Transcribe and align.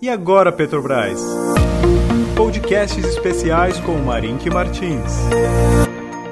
E 0.00 0.08
agora, 0.08 0.52
Petrobras? 0.52 1.20
Podcasts 2.36 3.04
especiais 3.04 3.80
com 3.80 3.96
Marink 3.96 4.48
Martins. 4.48 5.12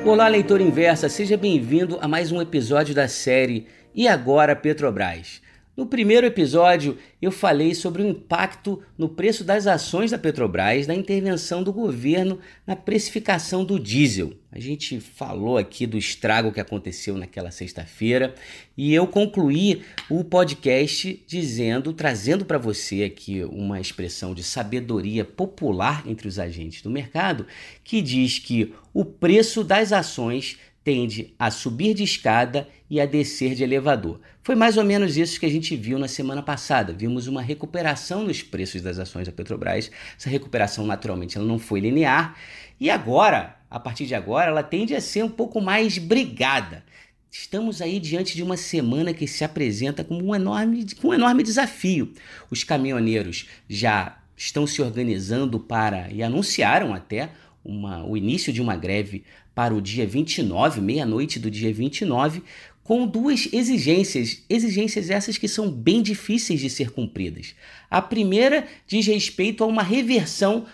Olá, 0.05 0.29
leitor 0.29 0.61
inversa, 0.61 1.09
seja 1.09 1.37
bem-vindo 1.37 1.99
a 2.01 2.07
mais 2.07 2.31
um 2.31 2.41
episódio 2.41 2.95
da 2.95 3.09
série 3.09 3.67
E 3.93 4.07
agora, 4.07 4.55
Petrobras? 4.55 5.43
No 5.77 5.85
primeiro 5.85 6.27
episódio, 6.27 6.97
eu 7.21 7.31
falei 7.31 7.75
sobre 7.75 8.01
o 8.01 8.09
impacto 8.09 8.83
no 8.97 9.11
preço 9.11 9.45
das 9.45 9.67
ações 9.67 10.11
da 10.11 10.17
Petrobras 10.17 10.87
da 10.87 10.95
intervenção 10.95 11.63
do 11.63 11.71
governo 11.71 12.39
na 12.67 12.75
precificação 12.75 13.63
do 13.63 13.79
diesel. 13.79 14.33
A 14.51 14.59
gente 14.59 14.99
falou 14.99 15.59
aqui 15.59 15.87
do 15.87 15.99
estrago 15.99 16.51
que 16.51 16.61
aconteceu 16.61 17.19
naquela 17.19 17.51
sexta-feira 17.51 18.35
e 18.75 18.95
eu 18.95 19.07
concluí 19.07 19.83
o 20.09 20.25
podcast 20.25 21.23
dizendo, 21.27 21.93
trazendo 21.93 22.47
para 22.47 22.57
você 22.57 23.05
aqui 23.05 23.45
uma 23.45 23.79
expressão 23.79 24.33
de 24.33 24.43
sabedoria 24.43 25.27
popular 25.27 26.05
entre 26.07 26.27
os 26.27 26.39
agentes 26.39 26.81
do 26.81 26.89
mercado, 26.89 27.47
que 27.85 28.01
diz 28.01 28.39
que 28.39 28.73
o 28.95 29.05
preço 29.05 29.63
das 29.63 29.93
ações 29.93 30.57
tende 30.87 31.35
a 31.37 31.51
subir 31.51 31.95
de 31.95 32.05
escada 32.05 32.69
e 32.89 33.01
a 33.01 33.07
descer 33.07 33.57
de 33.57 33.65
elevador. 33.65 34.21
Foi 34.41 34.55
mais 34.55 34.77
ou 34.77 34.85
menos 34.85 35.17
isso 35.17 35.41
que 35.41 35.45
a 35.45 35.51
gente 35.51 35.75
viu 35.75 35.99
na 35.99 36.07
semana 36.07 36.45
passada. 36.45 36.93
Vimos 36.93 37.27
uma 37.27 37.43
recuperação 37.43 38.23
nos 38.23 38.41
preços 38.41 38.81
das 38.83 38.97
ações 39.01 39.27
da 39.27 39.33
Petrobras. 39.33 39.91
Essa 40.17 40.31
recuperação, 40.31 40.87
naturalmente, 40.87 41.37
ela 41.37 41.45
não 41.45 41.59
foi 41.59 41.81
linear. 41.81 42.39
E 42.79 42.89
agora, 42.89 43.57
a 43.69 43.81
partir 43.81 44.07
de 44.07 44.15
agora, 44.15 44.49
ela 44.49 44.63
tende 44.63 44.95
a 44.95 45.01
ser 45.01 45.25
um 45.25 45.29
pouco 45.29 45.61
mais 45.61 45.99
brigada. 45.99 46.85
Estamos 47.33 47.83
aí 47.83 47.99
diante 47.99 48.37
de 48.37 48.45
uma 48.45 48.57
semana 48.57 49.13
que 49.13 49.27
se 49.27 49.43
apresenta 49.43 50.05
como 50.05 50.25
um 50.25 50.37
enorme, 50.37 50.87
com 51.03 51.09
um 51.09 51.15
enorme 51.15 51.43
desafio. 51.43 52.13
Os 52.49 52.63
caminhoneiros 52.63 53.49
já 53.69 54.19
estão 54.37 54.69
se 54.69 54.81
organizando 54.81 55.59
para, 55.59 56.09
e 56.13 56.23
anunciaram 56.23 56.95
até, 56.95 57.31
uma, 57.65 58.07
o 58.07 58.17
início 58.17 58.53
de 58.53 58.63
uma 58.63 58.77
greve 58.77 59.25
para 59.57 59.75
o 59.75 59.81
dia 59.81 60.07
29, 60.07 60.83
meia-noite 60.83 61.39
do 61.39 61.51
dia 61.51 61.73
29, 61.73 62.43
com 62.85 63.07
duas 63.07 63.49
exigências, 63.55 64.45
exigências 64.51 65.09
essas 65.09 65.39
que 65.39 65.49
são 65.49 65.71
bem 65.71 66.03
difíceis 66.03 66.61
de 66.61 66.69
ser 66.69 66.91
cumpridas. 66.91 67.55
A 67.91 68.03
primeira 68.03 68.67
diz 68.87 69.07
respeito 69.07 69.65
a 69.65 69.67
uma 69.67 69.83
reversão 69.83 70.67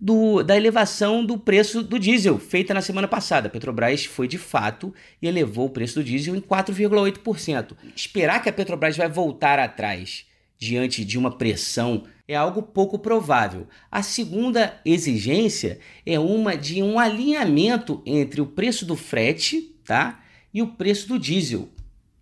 do, 0.00 0.44
da 0.44 0.56
elevação 0.56 1.26
do 1.26 1.36
preço 1.36 1.82
do 1.82 1.98
diesel 1.98 2.38
feita 2.38 2.72
na 2.72 2.80
semana 2.80 3.08
passada. 3.08 3.48
A 3.48 3.50
Petrobras 3.50 4.04
foi 4.04 4.28
de 4.28 4.38
fato 4.38 4.94
e 5.20 5.26
elevou 5.26 5.66
o 5.66 5.70
preço 5.70 5.96
do 5.96 6.04
diesel 6.04 6.36
em 6.36 6.40
4,8%. 6.40 7.72
Esperar 7.96 8.40
que 8.40 8.48
a 8.48 8.52
Petrobras 8.52 8.96
vai 8.96 9.08
voltar 9.08 9.58
atrás 9.58 10.26
diante 10.56 11.04
de 11.04 11.18
uma 11.18 11.36
pressão 11.36 12.04
é 12.32 12.36
algo 12.36 12.62
pouco 12.62 12.98
provável. 12.98 13.66
A 13.90 14.02
segunda 14.02 14.80
exigência 14.84 15.78
é 16.04 16.18
uma 16.18 16.56
de 16.56 16.82
um 16.82 16.98
alinhamento 16.98 18.02
entre 18.06 18.40
o 18.40 18.46
preço 18.46 18.86
do 18.86 18.96
frete, 18.96 19.74
tá? 19.84 20.20
E 20.52 20.62
o 20.62 20.68
preço 20.68 21.08
do 21.08 21.18
diesel. 21.18 21.68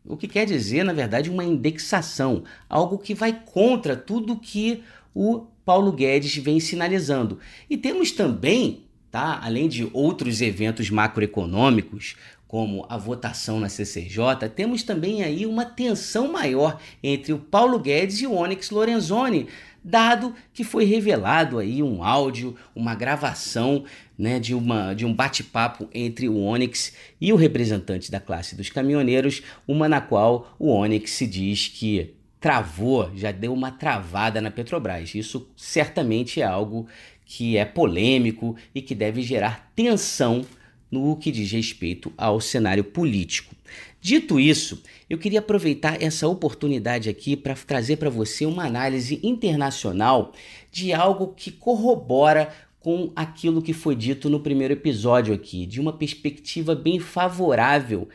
O 0.04 0.16
que 0.16 0.26
quer 0.26 0.46
dizer, 0.46 0.84
na 0.84 0.92
verdade, 0.92 1.30
uma 1.30 1.44
indexação, 1.44 2.42
algo 2.68 2.98
que 2.98 3.14
vai 3.14 3.32
contra 3.44 3.94
tudo 3.94 4.36
que 4.36 4.82
o 5.14 5.46
Paulo 5.64 5.92
Guedes 5.92 6.36
vem 6.36 6.58
sinalizando. 6.58 7.38
E 7.68 7.76
temos 7.76 8.10
também, 8.10 8.86
tá, 9.10 9.40
além 9.42 9.68
de 9.68 9.88
outros 9.92 10.40
eventos 10.40 10.90
macroeconômicos, 10.90 12.16
como 12.50 12.84
a 12.88 12.96
votação 12.96 13.60
na 13.60 13.68
CCJ, 13.68 14.48
temos 14.56 14.82
também 14.82 15.22
aí 15.22 15.46
uma 15.46 15.64
tensão 15.64 16.32
maior 16.32 16.80
entre 17.00 17.32
o 17.32 17.38
Paulo 17.38 17.78
Guedes 17.78 18.22
e 18.22 18.26
o 18.26 18.34
Onyx 18.34 18.70
Lorenzoni, 18.70 19.46
dado 19.84 20.34
que 20.52 20.64
foi 20.64 20.84
revelado 20.84 21.60
aí 21.60 21.80
um 21.80 22.02
áudio, 22.02 22.56
uma 22.74 22.92
gravação 22.92 23.84
né, 24.18 24.40
de, 24.40 24.52
uma, 24.52 24.94
de 24.94 25.06
um 25.06 25.14
bate-papo 25.14 25.88
entre 25.94 26.28
o 26.28 26.40
Onyx 26.40 26.92
e 27.20 27.32
o 27.32 27.36
representante 27.36 28.10
da 28.10 28.18
classe 28.18 28.56
dos 28.56 28.68
caminhoneiros, 28.68 29.42
uma 29.68 29.88
na 29.88 30.00
qual 30.00 30.52
o 30.58 30.72
Onyx 30.72 31.12
se 31.12 31.28
diz 31.28 31.68
que 31.68 32.16
travou, 32.40 33.12
já 33.14 33.30
deu 33.30 33.54
uma 33.54 33.70
travada 33.70 34.40
na 34.40 34.50
Petrobras. 34.50 35.14
Isso 35.14 35.48
certamente 35.54 36.40
é 36.40 36.44
algo 36.46 36.88
que 37.24 37.56
é 37.56 37.64
polêmico 37.64 38.56
e 38.74 38.82
que 38.82 38.92
deve 38.92 39.22
gerar 39.22 39.70
tensão 39.76 40.44
no 40.90 41.16
que 41.16 41.30
diz 41.30 41.50
respeito 41.52 42.12
ao 42.16 42.40
cenário 42.40 42.84
político. 42.84 43.54
Dito 44.00 44.40
isso, 44.40 44.82
eu 45.08 45.18
queria 45.18 45.40
aproveitar 45.40 46.02
essa 46.02 46.26
oportunidade 46.26 47.08
aqui 47.08 47.36
para 47.36 47.54
trazer 47.54 47.96
para 47.96 48.08
você 48.08 48.46
uma 48.46 48.64
análise 48.64 49.20
internacional 49.22 50.32
de 50.72 50.92
algo 50.92 51.34
que 51.36 51.50
corrobora 51.50 52.52
com 52.80 53.12
aquilo 53.14 53.60
que 53.60 53.74
foi 53.74 53.94
dito 53.94 54.30
no 54.30 54.40
primeiro 54.40 54.72
episódio 54.72 55.34
aqui, 55.34 55.66
de 55.66 55.80
uma 55.80 55.92
perspectiva 55.92 56.74
bem 56.74 56.98
favorável 56.98 58.08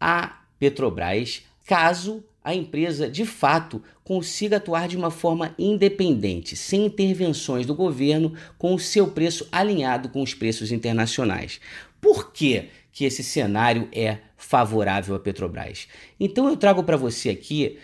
à 0.00 0.40
Petrobras, 0.58 1.42
caso 1.64 2.24
a 2.42 2.54
empresa 2.54 3.08
de 3.10 3.24
fato 3.26 3.82
consiga 4.02 4.56
atuar 4.56 4.88
de 4.88 4.96
uma 4.96 5.10
forma 5.10 5.54
independente, 5.58 6.56
sem 6.56 6.86
intervenções 6.86 7.66
do 7.66 7.74
governo, 7.74 8.32
com 8.56 8.74
o 8.74 8.78
seu 8.78 9.08
preço 9.08 9.46
alinhado 9.52 10.08
com 10.08 10.22
os 10.22 10.32
preços 10.32 10.72
internacionais. 10.72 11.60
Por 12.00 12.32
que, 12.32 12.68
que 12.92 13.04
esse 13.04 13.22
cenário 13.22 13.88
é 13.92 14.18
favorável 14.36 15.14
à 15.14 15.20
Petrobras? 15.20 15.88
Então 16.18 16.48
eu 16.48 16.56
trago 16.56 16.82
para 16.82 16.96
você 16.96 17.30
aqui 17.30 17.78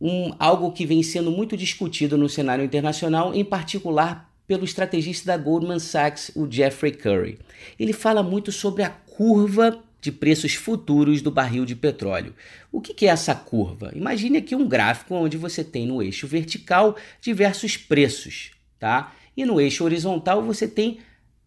um, 0.00 0.32
algo 0.38 0.72
que 0.72 0.86
vem 0.86 1.02
sendo 1.02 1.30
muito 1.30 1.56
discutido 1.56 2.16
no 2.16 2.28
cenário 2.28 2.64
internacional, 2.64 3.34
em 3.34 3.44
particular 3.44 4.30
pelo 4.46 4.64
estrategista 4.64 5.26
da 5.26 5.36
Goldman 5.36 5.78
Sachs, 5.78 6.32
o 6.34 6.50
Jeffrey 6.50 6.92
Curry. 6.92 7.38
Ele 7.78 7.92
fala 7.92 8.22
muito 8.22 8.50
sobre 8.50 8.82
a 8.82 8.90
curva 8.90 9.80
de 10.00 10.10
preços 10.10 10.54
futuros 10.54 11.20
do 11.20 11.30
barril 11.30 11.64
de 11.64 11.76
petróleo. 11.76 12.34
O 12.72 12.80
que 12.80 13.06
é 13.06 13.10
essa 13.10 13.34
curva? 13.34 13.92
Imagine 13.94 14.38
aqui 14.38 14.54
um 14.54 14.66
gráfico 14.66 15.14
onde 15.14 15.36
você 15.36 15.62
tem 15.62 15.86
no 15.86 16.02
eixo 16.02 16.26
vertical 16.26 16.96
diversos 17.20 17.76
preços, 17.76 18.52
tá? 18.78 19.14
E 19.36 19.44
no 19.44 19.60
eixo 19.60 19.84
horizontal 19.84 20.42
você 20.42 20.66
tem 20.66 20.98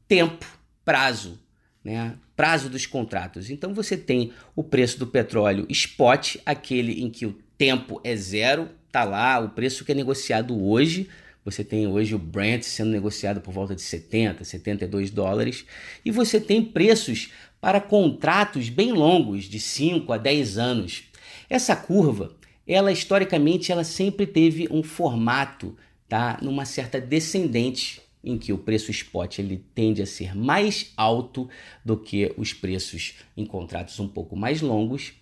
tempo, 0.08 0.46
prazo, 0.86 1.40
né? 1.84 2.16
Prazo 2.36 2.70
dos 2.70 2.86
contratos. 2.86 3.50
Então 3.50 3.74
você 3.74 3.98
tem 3.98 4.32
o 4.56 4.64
preço 4.64 4.98
do 4.98 5.08
petróleo 5.08 5.66
spot, 5.70 6.38
aquele 6.46 7.04
em 7.04 7.10
que 7.10 7.26
o 7.26 7.38
tempo 7.58 8.00
é 8.04 8.16
zero, 8.16 8.70
tá 8.92 9.04
lá 9.04 9.40
o 9.40 9.50
preço 9.50 9.84
que 9.84 9.92
é 9.92 9.96
negociado 9.96 10.60
hoje. 10.64 11.10
Você 11.46 11.64
tem 11.64 11.88
hoje 11.88 12.16
o 12.16 12.20
Brent 12.20 12.64
sendo 12.64 12.92
negociado 12.92 13.42
por 13.42 13.54
volta 13.54 13.76
de 13.76 13.82
70, 13.82 14.46
72 14.46 15.12
dólares, 15.12 15.66
e 16.06 16.10
você 16.10 16.40
tem 16.40 16.64
preços 16.64 17.32
para 17.60 17.82
contratos 17.82 18.70
bem 18.70 18.94
longos, 18.94 19.46
de 19.46 19.60
5 19.60 20.12
a 20.14 20.18
10 20.18 20.58
anos. 20.58 21.04
Essa 21.50 21.76
curva, 21.76 22.34
ela 22.66 22.92
historicamente 22.92 23.72
ela 23.72 23.84
sempre 23.84 24.26
teve 24.26 24.68
um 24.72 24.82
formato, 24.82 25.76
tá, 26.08 26.40
numa 26.42 26.66
certa 26.66 27.00
descendente 27.00 28.03
em 28.24 28.38
que 28.38 28.54
o 28.54 28.58
preço 28.58 28.90
spot 28.90 29.40
ele 29.40 29.64
tende 29.76 30.02
a 30.02 30.06
ser 30.06 30.36
mais 30.36 30.94
alto 30.96 31.50
do 31.84 31.98
que 31.98 32.34
os 32.38 32.54
preços 32.54 33.16
em 33.36 33.46
contratos 33.46 34.00
um 34.00 34.08
pouco 34.08 34.36
mais 34.36 34.62
longos, 34.62 35.14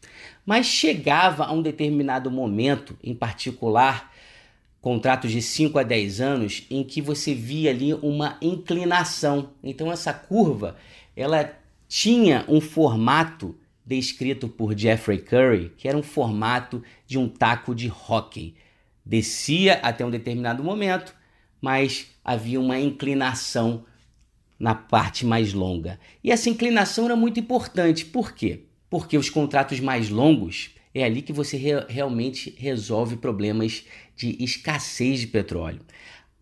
mas 0.46 0.68
chegava 0.68 1.46
a 1.46 1.52
um 1.52 1.62
determinado 1.62 2.30
momento, 2.30 2.98
em 3.04 3.16
particular 3.16 4.14
contratos 4.80 5.32
de 5.32 5.42
5 5.42 5.80
a 5.80 5.84
10 5.84 6.22
anos, 6.22 6.66
em 6.70 6.84
que 6.84 7.02
você 7.02 7.34
via 7.34 7.70
ali 7.70 7.94
uma 7.94 8.38
inclinação. 8.42 9.52
Então 9.64 9.92
essa 9.92 10.14
curva, 10.14 10.76
ela 11.16 11.56
tinha 11.88 12.46
um 12.48 12.62
formato 12.62 13.56
descrito 13.86 14.48
por 14.48 14.78
Jeffrey 14.78 15.20
Curry, 15.20 15.74
que 15.78 15.88
era 15.88 15.98
um 15.98 16.04
formato 16.04 16.84
de 17.06 17.18
um 17.18 17.28
taco 17.28 17.76
de 17.76 17.92
hóquei. 17.92 18.56
Descia 19.06 19.74
até 19.82 20.06
um 20.06 20.10
determinado 20.10 20.64
momento, 20.64 21.14
mas 21.62 22.08
havia 22.26 22.60
uma 22.60 22.80
inclinação 22.80 23.86
na 24.60 24.76
parte 24.76 25.26
mais 25.26 25.54
longa. 25.54 26.00
E 26.24 26.32
essa 26.32 26.50
inclinação 26.50 27.06
era 27.06 27.16
muito 27.16 27.40
importante. 27.40 28.06
Por 28.06 28.34
quê? 28.34 28.62
Porque 28.90 29.18
os 29.18 29.30
contratos 29.30 29.80
mais 29.80 30.10
longos 30.10 30.72
é 30.94 31.04
ali 31.04 31.22
que 31.22 31.32
você 31.32 31.58
re 31.58 31.86
realmente 31.88 32.54
resolve 32.58 33.16
problemas 33.16 33.86
de 34.16 34.36
escassez 34.44 35.22
de 35.22 35.28
petróleo. 35.28 35.80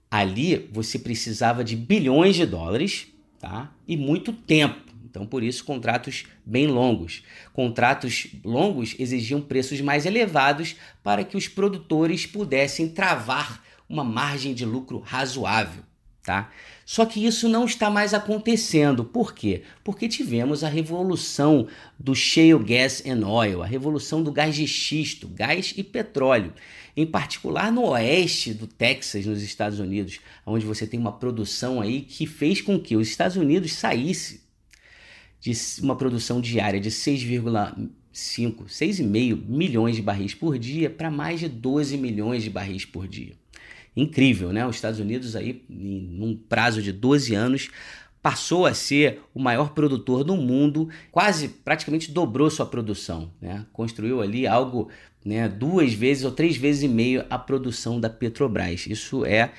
Ali 0.10 0.70
você 0.72 0.98
precisava 0.98 1.64
de 1.64 1.76
bilhões 1.76 2.36
de 2.36 2.46
dólares 2.46 3.08
tá? 3.40 3.72
e 3.88 3.96
muito 3.96 4.34
tempo. 4.34 4.90
Então, 5.10 5.26
por 5.26 5.42
isso, 5.42 5.64
contratos 5.66 6.26
bem 6.46 6.68
longos. 6.68 7.24
Contratos 7.54 8.28
longos 8.44 8.96
exigiam 9.00 9.42
preços 9.42 9.82
mais 9.82 10.06
elevados 10.06 10.76
para 11.04 11.24
que 11.24 11.36
os 11.36 11.48
produtores 11.48 12.26
pudessem 12.26 12.90
travar 12.90 13.64
uma 13.90 14.04
margem 14.04 14.54
de 14.54 14.66
lucro 14.66 15.00
razoável. 15.00 15.84
Tá? 16.22 16.52
Só 16.86 17.06
que 17.06 17.26
isso 17.26 17.50
não 17.50 17.66
está 17.66 17.90
mais 17.90 18.14
acontecendo. 18.14 19.04
Por 19.04 19.34
quê? 19.34 19.64
Porque 19.84 20.08
tivemos 20.08 20.64
a 20.64 20.70
revolução 20.70 21.68
do 21.98 22.14
shale 22.14 22.64
gas 22.64 23.04
and 23.06 23.26
oil, 23.28 23.64
a 23.64 23.66
revolução 23.66 24.22
do 24.22 24.32
gás 24.32 24.56
de 24.56 24.68
xisto, 24.68 25.28
gás 25.28 25.74
e 25.76 25.84
petróleo. 25.84 26.54
em 26.96 27.06
particular 27.06 27.72
no 27.72 27.86
oeste 27.86 28.54
do 28.54 28.68
Texas, 28.68 29.26
nos 29.26 29.42
Estados 29.42 29.80
Unidos, 29.80 30.20
onde 30.46 30.66
você 30.66 30.86
tem 30.86 31.00
uma 31.00 31.14
produção 31.14 31.80
aí 31.80 32.02
que 32.02 32.28
fez 32.28 32.62
com 32.62 32.78
que 32.78 32.98
os 32.98 33.08
Estados 33.08 33.38
Unidos 33.38 33.72
saísse 33.72 34.44
de 35.40 35.54
uma 35.82 35.96
produção 35.96 36.42
diária 36.42 36.80
de 36.80 36.92
6,5, 36.92 38.66
6,5 38.68 39.48
milhões 39.48 39.96
de 39.96 40.02
barris 40.02 40.34
por 40.34 40.60
dia 40.60 40.90
para 40.90 41.10
mais 41.10 41.40
de 41.40 41.48
12 41.48 41.98
milhões 41.98 42.44
de 42.44 42.50
barris 42.50 42.84
por 42.84 43.08
dia. 43.08 43.39
Incrível, 44.00 44.54
né? 44.54 44.66
Os 44.66 44.76
Estados 44.76 45.00
Unidos 45.00 45.36
aí, 45.36 45.64
em 45.70 46.18
um 46.22 46.36
prazo 46.36 46.82
de 46.82 46.92
12 46.92 47.36
anos, 47.36 47.70
passou 48.22 48.66
a 48.66 48.74
ser 48.74 49.22
o 49.34 49.40
maior 49.40 49.70
produtor 49.74 50.24
do 50.24 50.36
mundo, 50.36 50.90
quase 51.12 51.48
praticamente 51.48 52.12
dobrou 52.12 52.50
sua 52.50 52.66
produção, 52.66 53.32
né? 53.42 53.66
Construiu 53.72 54.22
ali 54.22 54.46
algo, 54.46 54.90
né, 55.24 55.48
duas 55.48 55.94
vezes 55.94 56.24
ou 56.24 56.32
três 56.32 56.58
vezes 56.58 56.84
e 56.84 56.88
meio 56.88 57.26
a 57.30 57.38
produção 57.38 58.00
da 58.00 58.10
Petrobras. 58.10 58.88
Isso 58.88 59.26
é 59.26 59.52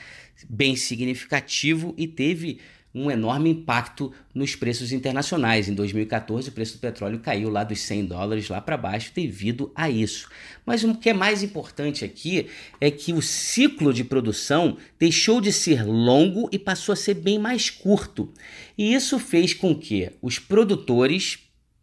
bem 0.48 0.76
significativo 0.76 1.94
e 1.96 2.06
teve 2.06 2.60
um 2.94 3.10
enorme 3.10 3.50
impacto 3.50 4.12
nos 4.34 4.56
preços 4.56 4.92
internacionais. 4.92 5.68
Em 5.68 5.74
2014, 5.74 6.48
o 6.48 6.52
preço 6.52 6.74
do 6.74 6.80
petróleo 6.80 7.20
caiu 7.20 7.48
lá 7.48 7.62
dos 7.62 7.80
100 7.80 8.06
dólares 8.06 8.48
lá 8.48 8.60
para 8.60 8.76
baixo 8.76 9.12
devido 9.14 9.70
a 9.74 9.88
isso. 9.88 10.28
Mas 10.66 10.82
o 10.82 10.94
que 10.94 11.10
é 11.10 11.14
mais 11.14 11.42
importante 11.42 12.04
aqui 12.04 12.48
é 12.80 12.90
que 12.90 13.12
o 13.12 13.22
ciclo 13.22 13.92
de 13.92 14.02
produção 14.02 14.76
deixou 14.98 15.40
de 15.40 15.52
ser 15.52 15.84
longo 15.84 16.48
e 16.52 16.58
passou 16.58 16.92
a 16.92 16.96
ser 16.96 17.14
bem 17.14 17.38
mais 17.38 17.70
curto. 17.70 18.32
E 18.76 18.92
isso 18.92 19.18
fez 19.18 19.54
com 19.54 19.74
que 19.74 20.10
os 20.20 20.38
produtores 20.38 21.38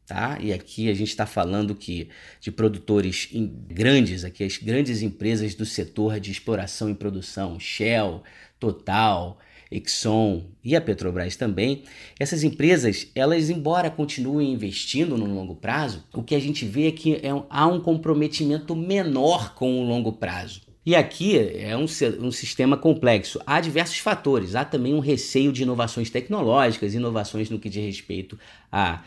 Tá? 0.08 0.38
E 0.40 0.54
aqui 0.54 0.90
a 0.90 0.94
gente 0.94 1.10
está 1.10 1.26
falando 1.26 1.76
que 1.76 2.08
de 2.40 2.50
produtores 2.50 3.28
grandes, 3.68 4.24
aqui 4.24 4.42
as 4.42 4.58
grandes 4.58 5.02
empresas 5.02 5.54
do 5.54 5.66
setor 5.66 6.18
de 6.18 6.32
exploração 6.32 6.90
e 6.90 6.96
produção, 6.96 7.60
Shell, 7.60 8.24
Total, 8.58 9.38
Exxon 9.72 10.46
e 10.64 10.76
a 10.76 10.82
Petrobras 10.82 11.36
também, 11.36 11.84
essas 12.20 12.44
empresas, 12.44 13.08
elas 13.14 13.50
embora 13.50 13.90
continuem 13.90 14.54
investindo 14.54 15.18
no 15.18 15.26
longo 15.26 15.56
prazo, 15.56 16.04
o 16.14 16.24
que 16.24 16.36
a 16.36 16.40
gente 16.40 16.66
vê 16.66 16.88
é 16.88 16.92
que 16.92 17.16
é, 17.16 17.30
há 17.50 17.68
um 17.68 17.80
comprometimento 17.80 18.76
menor 18.76 19.54
com 19.56 19.80
o 19.80 19.88
longo 19.88 20.14
prazo. 20.14 20.62
E 20.86 20.96
aqui 20.96 21.38
é 21.38 21.76
um, 21.76 21.84
um, 21.84 22.32
sistema 22.32 22.78
complexo. 22.78 23.42
Há 23.46 23.60
diversos 23.60 23.98
fatores. 23.98 24.56
Há 24.56 24.64
também 24.64 24.94
um 24.94 25.02
receio 25.02 25.52
de 25.52 25.64
inovações 25.64 26.10
tecnológicas, 26.10 26.94
inovações 26.94 27.50
no 27.50 27.60
que 27.60 27.68
diz 27.68 27.84
respeito 27.84 28.40
a 28.72 29.04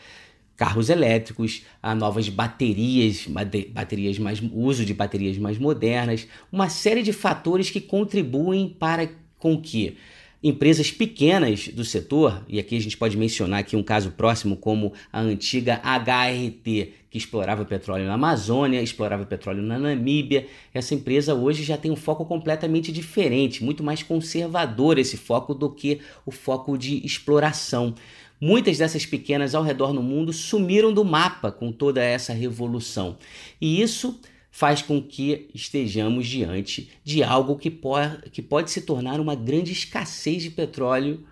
carros 0.58 0.90
elétricos, 0.90 1.62
a 1.82 1.94
novas 1.94 2.28
baterias, 2.28 3.26
baterias 3.26 4.18
mais 4.18 4.42
uso 4.52 4.84
de 4.84 4.92
baterias 4.92 5.38
mais 5.38 5.56
modernas, 5.56 6.28
uma 6.52 6.68
série 6.68 7.02
de 7.02 7.14
fatores 7.14 7.70
que 7.70 7.80
contribuem 7.80 8.68
para 8.68 9.08
com 9.38 9.58
que 9.58 9.96
Empresas 10.42 10.90
pequenas 10.90 11.68
do 11.68 11.84
setor, 11.84 12.42
e 12.48 12.58
aqui 12.58 12.74
a 12.74 12.80
gente 12.80 12.96
pode 12.96 13.14
mencionar 13.14 13.60
aqui 13.60 13.76
um 13.76 13.82
caso 13.82 14.12
próximo 14.12 14.56
como 14.56 14.94
a 15.12 15.20
antiga 15.20 15.82
HRT, 15.84 16.94
que 17.10 17.18
explorava 17.18 17.62
petróleo 17.66 18.06
na 18.06 18.14
Amazônia, 18.14 18.80
explorava 18.80 19.26
petróleo 19.26 19.62
na 19.62 19.78
Namíbia. 19.78 20.46
Essa 20.72 20.94
empresa 20.94 21.34
hoje 21.34 21.62
já 21.62 21.76
tem 21.76 21.90
um 21.90 21.96
foco 21.96 22.24
completamente 22.24 22.90
diferente, 22.90 23.62
muito 23.62 23.84
mais 23.84 24.02
conservador 24.02 24.98
esse 24.98 25.18
foco 25.18 25.52
do 25.52 25.68
que 25.68 26.00
o 26.24 26.30
foco 26.30 26.78
de 26.78 27.04
exploração. 27.04 27.94
Muitas 28.40 28.78
dessas 28.78 29.04
pequenas 29.04 29.54
ao 29.54 29.62
redor 29.62 29.92
no 29.92 30.02
mundo 30.02 30.32
sumiram 30.32 30.90
do 30.90 31.04
mapa 31.04 31.52
com 31.52 31.70
toda 31.70 32.02
essa 32.02 32.32
revolução. 32.32 33.18
E 33.60 33.82
isso 33.82 34.18
faz 34.50 34.82
com 34.82 35.00
que 35.00 35.48
estejamos 35.54 36.26
diante 36.26 36.90
de 37.04 37.22
algo 37.22 37.56
que, 37.56 37.70
pode, 37.70 38.30
que 38.30 38.42
pode 38.42 38.70
se 38.70 38.82
tornar 38.82 39.20
uma 39.20 39.34
grande 39.34 39.72
escassez 39.72 40.42
de 40.42 40.50
petróleo 40.50 41.24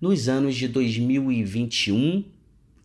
nos 0.00 0.28
anos 0.28 0.54
de 0.54 0.68
2021 0.68 2.24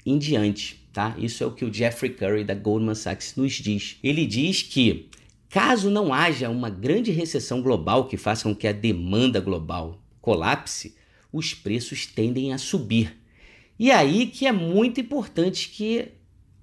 em 0.05 0.17
diante. 0.17 0.81
Tá? 0.93 1.15
Isso 1.17 1.43
é 1.43 1.47
o 1.47 1.51
que 1.51 1.65
o 1.65 1.73
Jeffrey 1.73 2.11
Curry 2.11 2.43
da 2.43 2.55
Goldman 2.55 2.95
Sachs 2.95 3.35
nos 3.35 3.53
diz. 3.53 3.97
Ele 4.03 4.25
diz 4.25 4.61
que 4.61 5.09
caso 5.49 5.89
não 5.89 6.13
haja 6.13 6.49
uma 6.49 6.69
grande 6.69 7.11
recessão 7.11 7.61
global 7.61 8.07
que 8.07 8.17
faça 8.17 8.43
com 8.43 8.55
que 8.55 8.67
a 8.67 8.73
demanda 8.73 9.39
global 9.39 10.01
colapse, 10.21 10.95
os 11.31 11.53
preços 11.53 12.05
tendem 12.05 12.53
a 12.53 12.57
subir. 12.57 13.17
E 13.79 13.89
aí 13.91 14.27
que 14.27 14.45
é 14.45 14.51
muito 14.51 15.01
importante 15.01 15.69
que 15.69 16.09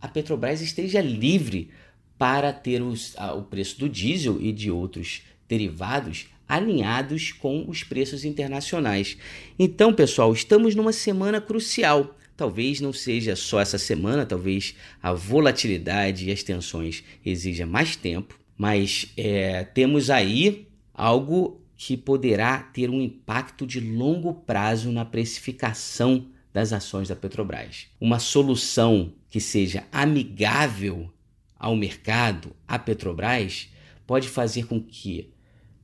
a 0.00 0.06
Petrobras 0.06 0.60
esteja 0.60 1.00
livre 1.00 1.70
para 2.19 2.53
ter 2.53 2.82
os, 2.82 3.15
a, 3.17 3.32
o 3.32 3.44
preço 3.44 3.79
do 3.79 3.88
diesel 3.88 4.38
e 4.41 4.53
de 4.53 4.70
outros 4.70 5.23
derivados 5.49 6.26
alinhados 6.49 7.31
com 7.31 7.69
os 7.69 7.85
preços 7.85 8.25
internacionais. 8.25 9.19
Então, 9.59 9.93
pessoal, 9.93 10.32
estamos 10.32 10.75
numa 10.75 10.93
semana 10.93 11.41
crucial. 11.41 12.17
Talvez 12.37 12.81
não 12.81 12.93
seja 12.93 13.37
só 13.37 13.61
essa 13.61 13.79
semana, 13.79 14.25
talvez 14.25 14.75
a 15.03 15.12
volatilidade 15.12 16.29
e 16.29 16.32
as 16.32 16.43
tensões 16.43 17.05
exijam 17.25 17.69
mais 17.69 17.97
tempo, 17.97 18.38
mas 18.56 19.12
é, 19.17 19.65
temos 19.65 20.09
aí 20.09 20.67
algo 20.94 21.61
que 21.76 21.97
poderá 21.97 22.59
ter 22.59 22.91
um 22.91 23.00
impacto 23.00 23.67
de 23.67 23.81
longo 23.81 24.35
prazo 24.35 24.91
na 24.91 25.05
precificação 25.05 26.26
das 26.53 26.73
ações 26.73 27.09
da 27.09 27.17
Petrobras. 27.17 27.87
Uma 28.00 28.19
solução 28.19 29.12
que 29.29 29.41
seja 29.41 29.85
amigável 29.93 31.11
ao 31.58 31.75
mercado, 31.75 32.55
à 32.66 32.78
Petrobras, 32.78 33.69
pode 34.06 34.28
fazer 34.28 34.66
com 34.66 34.81
que 34.81 35.31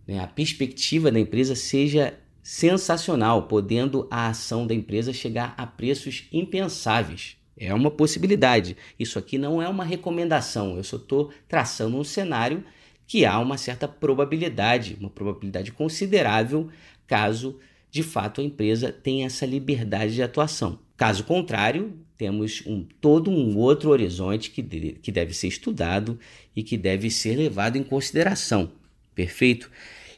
né, 0.07 0.21
a 0.21 0.27
perspectiva 0.27 1.11
da 1.11 1.19
empresa 1.19 1.55
seja 1.55 2.19
sensacional, 2.43 3.45
podendo 3.45 4.07
a 4.11 4.29
ação 4.29 4.67
da 4.67 4.75
empresa 4.75 5.13
chegar 5.13 5.55
a 5.57 5.67
preços 5.67 6.29
impensáveis. 6.31 7.37
É 7.57 7.73
uma 7.73 7.91
possibilidade. 7.91 8.77
Isso 8.99 9.19
aqui 9.19 9.39
não 9.39 9.63
é 9.63 9.69
uma 9.69 9.85
recomendação, 9.85 10.77
eu 10.77 10.85
só 10.85 10.97
estou 10.97 11.33
traçando 11.49 11.97
um 11.97 12.05
cenário 12.05 12.65
que 13.07 13.25
há 13.25 13.39
uma 13.39 13.59
certa 13.59 13.87
probabilidade, 13.87 14.97
uma 14.99 15.11
probabilidade 15.11 15.73
considerável, 15.73 16.69
caso 17.07 17.59
de 17.91 18.03
fato 18.03 18.41
a 18.41 18.45
empresa 18.45 18.91
tenha 18.91 19.27
essa 19.27 19.47
liberdade 19.47 20.15
de 20.15 20.23
atuação. 20.23 20.79
Caso 20.97 21.25
contrário, 21.25 21.97
temos 22.17 22.63
um, 22.67 22.87
todo 23.01 23.31
um 23.31 23.57
outro 23.57 23.91
horizonte 23.91 24.51
que, 24.51 24.63
de, 24.63 24.93
que 24.93 25.11
deve 25.11 25.35
ser 25.35 25.49
estudado 25.49 26.19
e 26.55 26.63
que 26.63 26.77
deve 26.77 27.11
ser 27.11 27.37
levado 27.37 27.77
em 27.77 27.83
consideração. 27.83 28.71
Perfeito? 29.15 29.71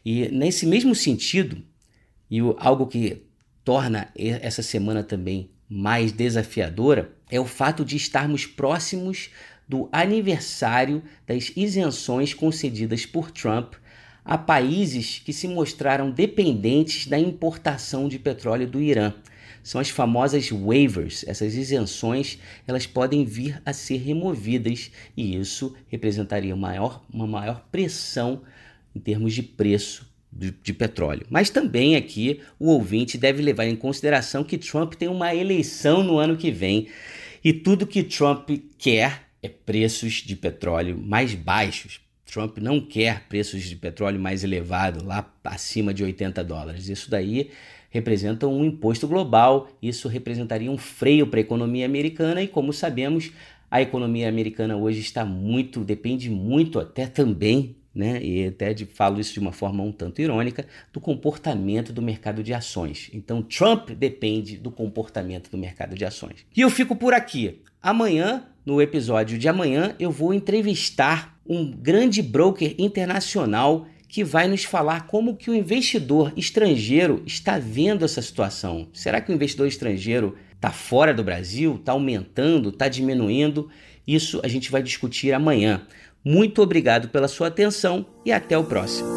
E 0.05 0.29
nesse 0.29 0.67
mesmo 0.67 0.95
sentido, 0.95 1.63
e 2.31 2.43
o, 2.43 2.57
algo 2.59 2.87
que 2.87 3.23
torna 3.65 4.09
essa 4.17 4.63
semana 4.63 5.03
também 5.03 5.51
mais 5.69 6.13
desafiadora 6.13 7.13
é 7.31 7.41
o 7.41 7.45
fato 7.45 7.85
de 7.85 7.97
estarmos 7.97 8.47
próximos 8.47 9.31
do 9.69 9.89
aniversário 9.91 11.03
das 11.27 11.51
isenções 11.57 12.33
concedidas 12.33 13.05
por 13.05 13.31
Trump 13.31 13.75
a 14.25 14.39
países 14.39 15.21
que 15.25 15.33
se 15.33 15.49
mostraram 15.49 16.11
dependentes 16.11 17.07
da 17.07 17.19
importação 17.19 18.09
de 18.09 18.19
petróleo 18.19 18.67
do 18.67 18.81
Irã 18.81 19.13
são 19.67 19.81
as 19.81 19.91
famosas 19.91 20.49
waivers. 20.49 21.25
Essas 21.27 21.57
isenções 21.57 22.39
elas 22.69 22.87
podem 22.87 23.25
vir 23.25 23.61
a 23.67 23.73
ser 23.73 23.97
removidas 23.97 24.93
e 25.17 25.37
isso 25.37 25.75
representaria 25.89 26.55
maior, 26.55 27.05
uma 27.13 27.27
maior 27.27 27.67
pressão 27.73 28.43
em 28.95 29.01
termos 29.01 29.35
de 29.35 29.43
preço 29.43 30.09
de, 30.33 30.53
de, 30.63 30.73
petróleo. 30.73 31.27
Mas 31.29 31.51
também 31.51 31.97
aqui 31.97 32.43
o 32.61 32.71
ouvinte 32.71 33.19
deve 33.19 33.43
levar 33.43 33.67
em 33.67 33.75
consideração 33.75 34.45
que 34.45 34.57
Trump 34.57 34.95
tem 34.95 35.09
uma 35.09 35.35
eleição 35.35 36.05
no 36.05 36.17
ano 36.17 36.37
que 36.37 36.53
vem 36.53 36.87
e 37.43 37.53
tudo 37.53 37.89
que 37.89 38.05
Trump 38.05 38.49
quer 38.79 39.23
é 39.43 39.49
preços 39.49 40.15
de 40.15 40.37
petróleo 40.37 40.97
mais 40.97 41.35
baixos. 41.35 42.01
Trump 42.25 42.59
não 42.59 42.81
quer 42.81 43.25
preços 43.29 43.65
de 43.65 43.75
petróleo 43.75 44.21
mais 44.21 44.45
elevados, 44.45 45.03
lá 45.03 45.29
acima 45.43 45.93
de 45.93 46.05
80 46.05 46.45
dólares. 46.45 46.89
Isso 46.89 47.11
daí 47.11 47.51
representam 47.97 48.53
um 48.55 48.65
imposto 48.65 49.09
global, 49.09 49.69
isso 49.83 50.09
representaria 50.09 50.71
um 50.71 50.79
freio 50.79 51.27
para 51.27 51.41
a 51.41 51.43
economia 51.43 51.87
americana 51.87 52.43
e 52.43 52.49
como 52.49 52.73
sabemos, 52.73 53.33
a 53.71 53.81
economia 53.81 54.29
americana 54.29 54.77
hoje 54.77 55.01
está 55.01 55.25
muito, 55.25 55.81
depende 55.81 56.31
muito 56.31 56.79
até 56.79 57.07
também, 57.07 57.77
né, 57.95 58.23
e 58.23 58.49
até 58.49 58.75
de, 58.75 58.85
falo 58.85 59.19
isso 59.19 59.33
de 59.33 59.41
uma 59.41 59.53
forma 59.53 59.83
um 59.83 59.91
tanto 59.91 60.21
irônica, 60.21 60.67
do 60.93 61.01
comportamento 61.01 61.93
do 61.93 62.03
mercado 62.03 62.43
de 62.43 62.53
ações. 62.53 63.11
Então, 63.13 63.43
Trump 63.43 63.91
depende 63.91 64.59
do 64.59 64.71
comportamento 64.71 65.51
do 65.51 65.57
mercado 65.57 65.97
de 65.97 66.05
ações. 66.05 66.47
E 66.55 66.61
eu 66.61 66.69
fico 66.69 66.95
por 66.95 67.15
aqui. 67.15 67.63
Amanhã, 67.83 68.45
no 68.65 68.83
episódio 68.83 69.39
de 69.39 69.49
amanhã, 69.49 69.95
eu 69.99 70.11
vou 70.11 70.35
entrevistar 70.35 71.39
um 71.49 71.71
grande 71.71 72.21
broker 72.23 72.75
internacional 72.79 73.87
que 74.09 74.23
vai 74.23 74.47
nos 74.47 74.65
falar 74.65 75.07
como 75.07 75.37
que 75.37 75.51
o 75.51 75.55
investidor 75.55 76.33
estrangeiro 76.37 77.23
está 77.27 77.59
vendo 77.59 78.05
essa 78.05 78.23
situação. 78.23 78.89
Será 78.93 79.21
que 79.21 79.31
o 79.31 79.35
investidor 79.35 79.67
estrangeiro 79.67 80.37
está 80.55 80.71
fora 80.71 81.13
do 81.13 81.25
Brasil, 81.25 81.77
está 81.77 81.93
aumentando, 81.93 82.69
está 82.69 82.89
diminuindo? 82.89 83.69
Isso 84.07 84.41
a 84.45 84.49
gente 84.49 84.71
vai 84.71 84.83
discutir 84.83 85.33
amanhã. 85.33 85.87
Muito 86.25 86.63
obrigado 86.63 87.09
pela 87.09 87.29
sua 87.29 87.49
atenção 87.49 88.07
e 88.25 88.33
até 88.33 88.57
o 88.57 88.65
próximo. 88.65 89.09